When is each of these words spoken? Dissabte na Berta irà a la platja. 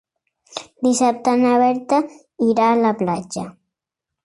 Dissabte 0.87 1.35
na 1.41 1.51
Berta 1.65 2.01
irà 2.49 2.73
a 2.73 2.83
la 2.87 2.95
platja. 3.05 3.47